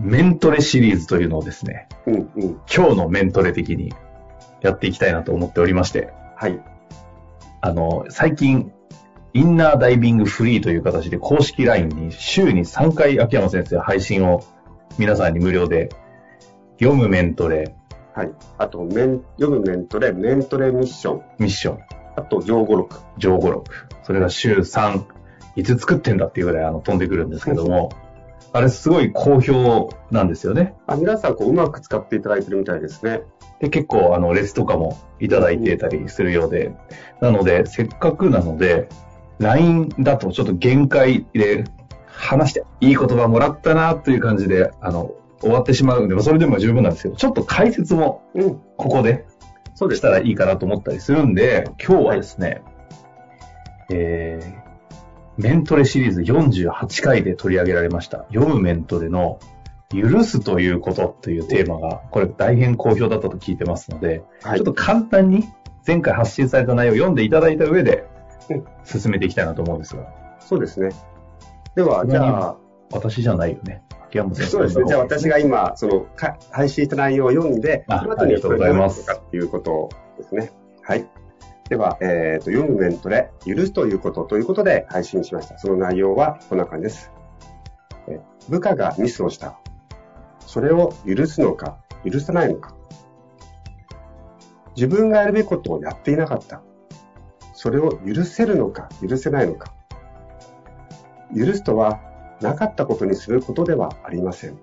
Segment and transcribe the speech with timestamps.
[0.00, 2.60] メントレシリーズというのをですね、うんうん。
[2.74, 3.92] 今日のメントレ的に
[4.60, 6.60] やっていきたいなと思っておりまして、はい。
[7.60, 8.72] あの、最近、
[9.32, 14.44] インナーダイビングフリーという形で公式 LINE に週に3回秋山先生配信を
[14.96, 15.88] 皆さんに無料で
[16.78, 17.74] 読むメントレ、
[18.14, 18.30] はい。
[18.58, 21.22] あと、メン、読むメントレ、メントレミッション。
[21.40, 21.78] ミッション、
[22.16, 22.96] あと、情語録。
[23.18, 23.88] 上語録。
[24.04, 25.04] それが週3、
[25.56, 27.90] いつ作ってんだっていうぐらいあの飛んでくるんですけども、
[28.54, 30.74] あれすごい好評なんですよね。
[30.86, 33.22] あ、皆さん、こう、うまく使っていただいてるみたいですね。
[33.60, 36.72] で、結構あのレスとかもいただいてたりするようで、
[37.20, 38.88] なので、せっかくなので、
[39.40, 41.64] LINE だとちょっと限界で
[42.06, 48.54] 話していい言葉もらったなという感じで、あの、終わってしまうんで、まあそれでも十分なんですけど、ちょっと解説もうん。
[48.76, 49.26] ここで
[49.76, 52.62] したらいいかなと思ったりするんで、今日はですね、
[53.90, 54.63] えー、
[55.36, 59.38] メントレシリーズ48回で取り上げられました、読むメントレの
[59.90, 65.44] 許すということというテーマが、これ大変好評だったと聞いてますので、はいちょっと簡単に
[65.86, 68.06] 前回発信された内容を読んでいただいた上で
[68.50, 70.06] うん、 進めていきたいなと思うんですが、
[70.40, 70.90] そうですね。
[71.74, 72.56] では、じゃあ、
[72.92, 73.82] 私じゃないよね。
[74.06, 74.84] 秋山先生そうですね。
[74.86, 80.52] じゃあ、私が今、その、か配信した内容を読んで、あありがとうございますということですね。
[80.82, 81.06] はい。
[81.68, 85.58] では、えっ、と、読むメントレ、許すということということで配信しました。
[85.58, 87.10] その内容はこんな感じです。
[88.06, 88.20] え
[88.50, 89.58] 部下がミスをした。
[90.40, 92.74] それを許すのか、許さないのか。
[94.76, 96.62] 自分がやるべきことをやっていなかった。
[97.54, 99.72] それを許せるのか、許せないのか。
[101.34, 102.00] 許すとは、
[102.40, 104.58] なかったことにすることではありません。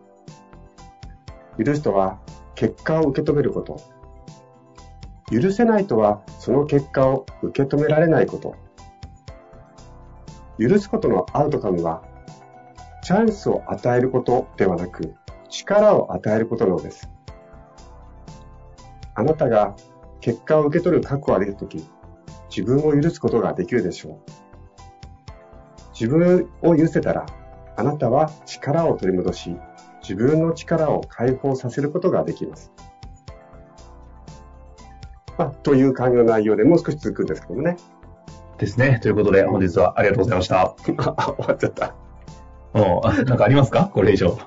[1.57, 2.19] 許すとは、
[2.53, 3.81] 結果を受け止めること。
[5.31, 8.55] 許せないとは、その結果を受け止められないこと。
[10.59, 12.03] 許すことのアウトカムは、
[13.01, 15.15] チャンスを与えることではなく、
[15.49, 17.09] 力を与えることなのです。
[19.15, 19.75] あなたが
[20.19, 21.87] 結果を受け取る覚悟ができたとき、
[22.49, 24.19] 自分を許すことができるでしょう。
[25.93, 27.25] 自分を許せたら、
[27.77, 29.55] あなたは力を取り戻し、
[30.01, 32.71] 自分の力を解放させることができます。
[35.41, 37.77] まあ、という感じの内容でもう少し続くんですけどもね。
[38.59, 38.99] ですね。
[39.01, 40.61] ということで、本日はありがとうございました。
[40.61, 40.95] あ、 終
[41.47, 41.95] わっちゃった。
[42.73, 43.89] うんあなんかありますか？
[43.93, 44.37] これ以上。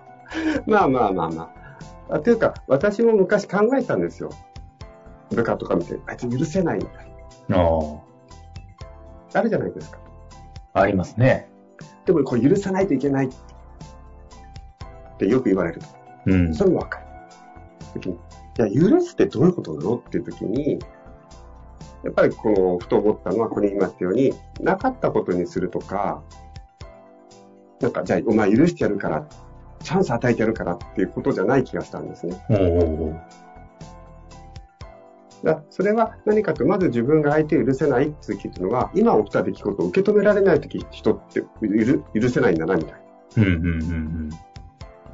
[0.66, 1.50] まあまあまあま
[2.09, 2.15] あ。
[2.15, 4.31] あというか、私も昔考えたんですよ。
[5.31, 7.12] 部下とか見て、あいつ許せないみたい
[7.49, 7.59] な。
[7.59, 7.69] あ
[9.34, 9.99] あるじゃないですか。
[10.75, 11.50] あ、ありますね。
[12.06, 13.31] でも、これ許さないといけないっ
[15.19, 15.87] てよく言われると。
[16.26, 16.55] うん。
[16.55, 17.05] それもわかる。
[18.57, 19.97] 時に、いや、許すってどういうことなの？
[19.97, 20.79] っていう時に、
[22.05, 26.23] やっぱりこの、ふと思ったのは、ここに言いましたように、なかったことにするとか、
[27.81, 29.27] なんか、じゃあ、お前許してやるから、
[29.83, 32.43] チャンス与えてやるからっていうことじゃない気がしたんですね。
[32.51, 33.21] おうおうおう
[35.43, 41.49] だそれは何かと、まず自分が相手を許せないっていうのは、今起きた出来事を受け止められない時、人って許
[42.19, 42.99] 許せないんだな、みたいな。
[43.37, 44.31] うんうんうん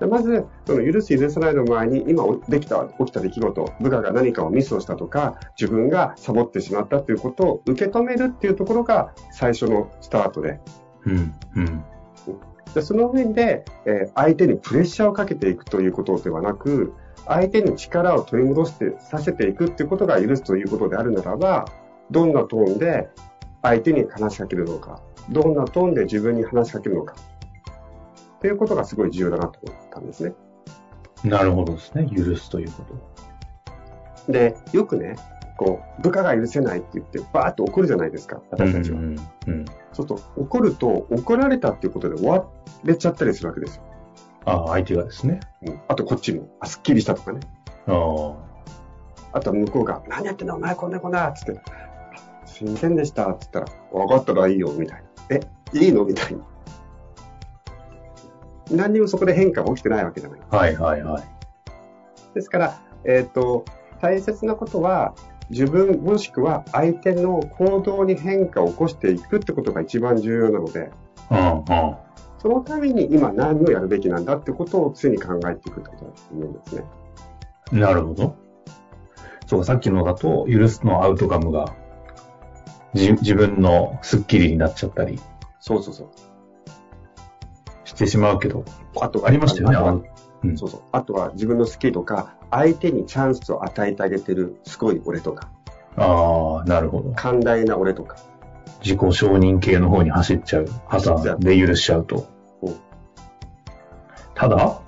[0.00, 10.58] でまず、その許す、許さないの前に、今できた、起きた出来事、部下が何かをミスをしたとか、自分がサボってしまったということを受け止めるっていうところが最初のスタートで、
[11.04, 11.12] うん。
[11.12, 11.84] うんうん。
[12.74, 16.94] でその上で、えー相手にプレッシャーをかけていくということではなく、
[17.26, 21.66] 相手に力を取り戻してさせていくっていうことが許すということであるならば、
[22.10, 23.08] どんなトーンで
[23.62, 27.14] 相手に話しかけるのか、どんなトーンで自分に話しかけるのか、
[28.40, 30.32] っていうことがすごい重要だなと思ったんですね。
[31.24, 32.08] なるほどですね。
[32.08, 32.84] 許すというこ
[34.26, 34.32] と。
[34.32, 35.16] で、よくね、
[35.58, 38.98] こう、部下が許せないって言って、バーッと怒るじゃないですか、私たちは。
[38.98, 39.16] うん
[39.46, 39.64] うん。
[39.92, 42.48] そうすると、怒ると、怒られたっていうことで終わ
[42.82, 43.82] れちゃったりするわけですよ。
[44.46, 45.40] ああ、相手がですね。
[45.66, 47.40] うん、あと、こっちも、あ、すっきりしたとかね。
[47.88, 49.38] ああ。
[49.38, 51.60] あとは向こうが、何やってんのお前こんなこんなつって、
[52.46, 55.36] すいませんでした、つったら、分かったらいいよ、みたいな。
[55.36, 55.40] え、
[55.74, 56.04] いいの？
[56.04, 56.40] みたいな。
[58.70, 60.40] 何にもそこで変化が起きてないわけじゃない。
[60.50, 61.24] はいはいはい。
[62.34, 63.64] ですから、えっ、と、
[64.00, 65.14] 大切なことは、
[65.50, 70.90] 自分もしくは相手の行動に変化を起こしていくってことが一番重要なので、
[71.30, 71.96] うんうん。
[72.38, 76.84] そのために今何をやるべきなんだってことを常に考えていくってことだと思うんですね。
[77.72, 78.36] なるほど。
[79.46, 81.74] そうか、さっきのだと、許すのアウトカムが、
[82.94, 85.20] じ自分のスッキリになっちゃったり
[85.60, 86.08] そうそうそう。
[88.00, 88.64] してしまうけど、
[88.98, 90.10] あとありましたよね、
[90.42, 90.80] うんそうそう。
[90.90, 95.50] あとは自分のスキルとか、相手にチャンスを与えてあげてるすごい俺とか、
[95.96, 97.12] ああ、なるほど。
[97.12, 98.16] 寛大な俺とか。
[98.82, 100.66] 自己承認系の方に走っちゃう。
[100.86, 102.26] 走っちゃうで許しちゃうと
[102.62, 102.76] うん。
[104.34, 104.80] ただ、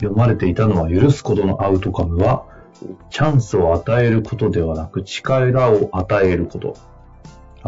[0.00, 2.44] 読まれていたのは許すことのアウトカムは
[2.82, 6.76] うん、チャンスを与えることではなく力を与えること。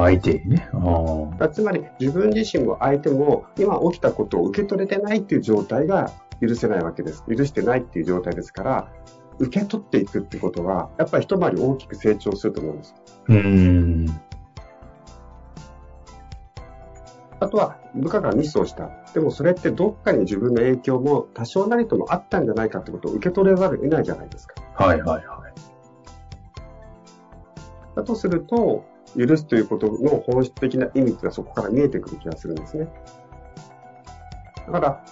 [0.05, 0.69] 相手にね。
[1.39, 7.25] あつまり自分自身も相手も今起きたことを受け取れてないっていう状態が許せないわけです。
[7.29, 8.93] 許してないっていう状態ですから、
[9.39, 12.95] 受け取っていくってことは、やっぱり一回り大きく成長すると思うんです。
[13.29, 14.21] うーん。
[17.41, 18.91] あとは部下がミスをした。
[19.15, 24.63] でもそれってどっかに自分の影響も多少なりともあったんじゃないかってことを受け取れざるを得ないじゃないですか。
[24.75, 25.55] はいはいはい。
[27.97, 28.85] だとすると、
[29.17, 32.89] 許すということの本質的な意味っていうのはそこから見えてくる気がするんですね。
[34.67, 35.05] だから、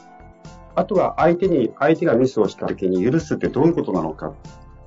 [0.75, 4.33] あとは相手に、相手がミスをした時に許すってどういうことなのか。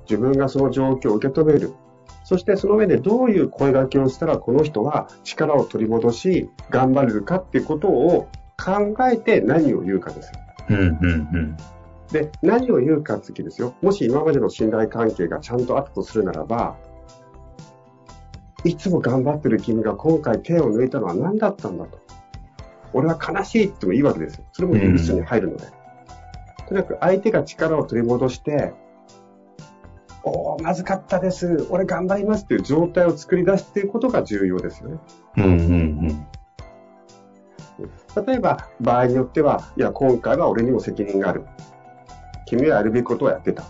[0.08, 1.74] 自分がその状況を受け止める。
[2.24, 10.32] そしてその上でどういう声掛けをしたらこの人は力を取り戻し、頑張れるかっていうことを考えて何を言うかです。
[10.70, 10.86] うんうんう
[11.38, 11.56] ん。
[12.10, 13.74] で、何を言うか次ですよ。
[13.82, 16.76] もし今までの信頼関係がちゃんとあったとするならば、
[18.64, 21.98] いつも頑張ってる君が今回手を抜いたのは何だったんだと。
[22.92, 24.44] 俺は悲しいってもいいわけですよ。
[24.52, 25.66] それも許すに入るので。
[26.68, 28.72] とにかく相手が力を取り戻して、
[30.24, 31.66] おー、まずかったです。
[31.70, 34.98] 俺頑張りますっていう状態を作り出すっていうことが重要ですよね。
[35.38, 35.54] うんうんう
[38.22, 38.26] ん。
[38.26, 41.44] 例えば、場合によっては、いや、今回は俺にも責任がある。
[42.46, 43.64] 君はやるべきことをやってた。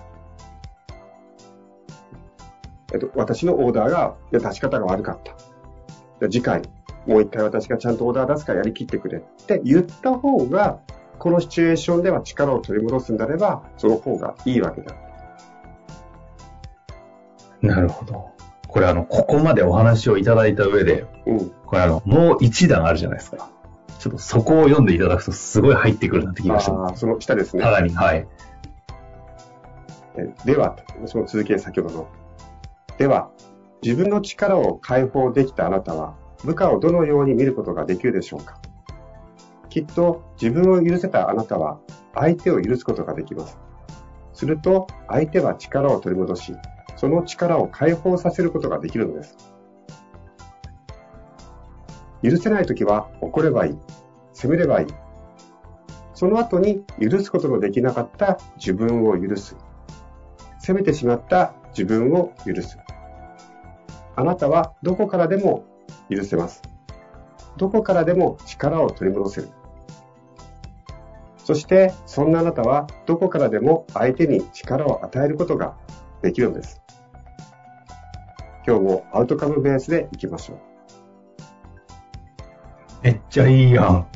[2.92, 5.32] えっと、私のオーダーが、いや、出し方が悪かった。
[5.32, 6.62] じゃあ次回、
[7.06, 10.78] もう一回私がちゃんとオーダー出すからやりきってくれって言った方が、
[11.18, 14.94] このシチュエーションでは力を取り戻すんであれば、その方がいいわけだ。
[17.60, 18.30] なるほど。
[18.66, 21.50] これあの、ここまでお話をいただいた上で、うん。
[21.64, 23.50] これあの、もう一段あるじゃないですか。
[23.98, 26.72] ちょっとそこを読んでいただくとすごい入ってくるなって気がした。
[26.72, 27.70] あーその下ですねさ。
[27.70, 28.26] らに、はい。
[30.16, 32.08] えでは、その続きで先ほどの。
[33.02, 33.32] では、
[33.82, 36.14] 自分の力を解放できたあなたは、
[36.44, 38.60] 部下をどのように見ることができるでしょうか？
[39.70, 41.80] きっと自分を許せたあなたは、
[42.14, 43.58] 相手を許すことができます。
[44.32, 46.54] すると、相手は力を取り戻し、
[46.94, 49.36] その力を解放させることができるのです。
[52.22, 53.78] 許せないときは怒ればいい。
[54.32, 54.86] 責めればいい。
[56.14, 59.56] その後に許すことのできなかった自分を許す。
[60.60, 62.78] 責めてしまった自分を許す。
[64.16, 65.64] あなたはどこからでも
[66.10, 66.62] 許せます。
[67.56, 69.48] どこからでも力を取り戻せる。
[71.38, 75.76] そして、そんなあなたはどこからでも相手に力を与えることが
[76.22, 76.82] できるのです。
[78.66, 80.58] 今日もアウトカムベースでいきましょう
[83.02, 84.06] めっちゃいいやん。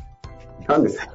[0.67, 0.71] う。
[0.71, 1.09] 何ですか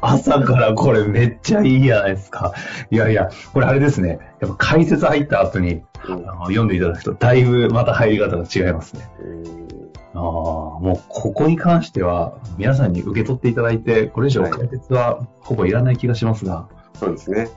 [0.00, 2.52] 朝からこれめっちゃいいじゃないですか。
[2.90, 4.18] いやいや、これあれですね。
[4.40, 9.08] やっぱ解説入った後にうんあの読んでいただくと、だいぶまた入り方が違いますね。
[9.20, 9.68] うん
[10.14, 17.48] ああ、もうここに関しては、皆さんに受け取っていただいて、これ以上はい解説はほぼいらない気がしますが、そうですね。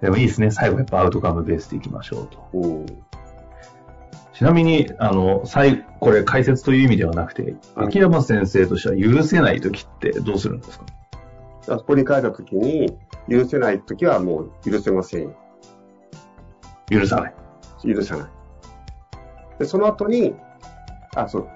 [0.00, 0.50] でもいいですね。
[0.50, 2.48] 最後やっぱアウトカムベースでいきましょうと。
[2.54, 2.86] うん。
[4.36, 10.84] ちなみに、あの、最、これ解説という意味ではなくて、うん秋山先生としては許せない時ってどうするんですか？
[11.68, 12.94] あそこに書いたときに、
[13.30, 15.36] 許せないときはもう許せませんよ。
[16.90, 17.34] 許さない。
[17.82, 18.26] 許さない。
[19.58, 20.34] で、その後に、
[21.14, 21.48] あ、そ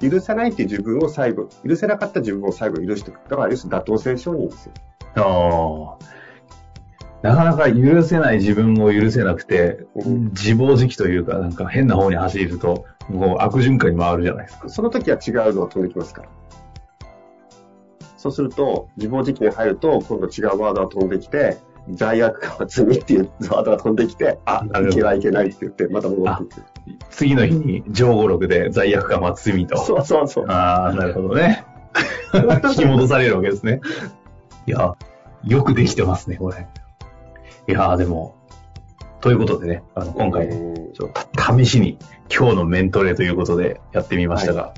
[0.00, 3.20] う、許さないって自分を最後、許せなかった自分を最後許していく。
[3.28, 4.72] だから、要するに妥当性承認ですよ。
[5.16, 6.23] ああ。
[7.24, 14.68] なかなか許せない自分を許せなくて、うん自暴自棄というか、なんか変な方に走ると、もう悪循環に回るじゃないですか。
[14.68, 16.22] その時は違うのが飛んできますか？
[16.22, 16.28] ら。
[18.18, 21.56] そうすると、自暴自棄に入ると、今度違うワードが飛んできて、
[21.92, 26.62] 罪悪感は罪っていうワードが飛んできて、あ、いけないいけないって言って、また戻っていく。
[27.08, 29.78] 次の日に上語録で罪悪感は罪と。
[29.78, 30.44] そうそうそう。
[30.50, 31.64] ああ、なるほどね。
[32.68, 33.80] 引き戻されるわけですね。
[34.66, 34.94] いや、
[35.44, 36.66] よくできてますね、これ。
[37.66, 38.36] いやでも、
[39.20, 41.98] ということでね、あの、今回、ちょっと試しに
[42.30, 44.72] 今日のメントレということでやってみましたが、はい、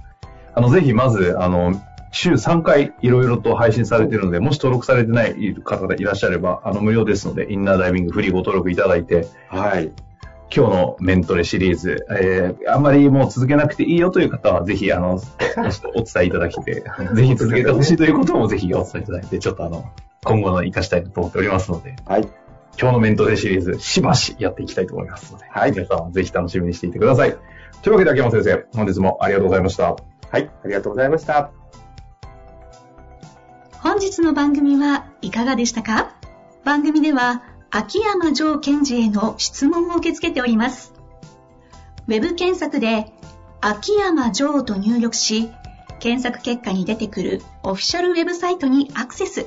[0.54, 1.72] あの、ぜひまず、あの、
[2.12, 9.92] 週3回いろいろと配信されているので、もし登録されてない方がいらっしゃれば、あの、無料ですので、インナーダイビングフリーご登録いただいて、はい。
[10.54, 19.90] 今日のメントレシリーズ、えー、あんまりもう続けなくていいよという方は、ぜひ、あの、お伝えいただきて、 ぜひ続けてほしいということもぜひお伝えいただいて、ちょっとあの、
[20.24, 22.28] 今後の活かしたいと思っておりますので、はい。
[22.78, 25.72] 今日のメントレシリーズ、しばしやっていきたいと思いますので、はい。
[25.72, 27.36] 皆さんはぜひ楽しみにしていてください。
[27.82, 29.96] というわけで、秋山先生、本日もありがとうございました。
[30.30, 31.50] はい、ありがとうございました。
[33.80, 36.16] 本日の番組はいかがでしたか？
[36.64, 40.92] 番組では秋山城賢治への質問を受け付けております。
[42.08, 43.12] ウェブ検索で
[43.60, 45.50] 秋山城と入力し、
[46.00, 49.46] 検索結果に出てくるオフィシャルウェブサイトにアクセス。